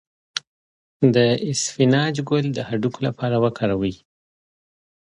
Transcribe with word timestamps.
د 1.15 1.17
اسفناج 1.51 2.15
ګل 2.29 2.45
د 2.53 2.59
هډوکو 2.69 2.99
لپاره 3.07 3.35
وکاروئ 3.43 3.95